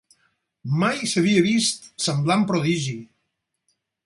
[0.83, 2.97] Mai s'havia vist semblant prodigi!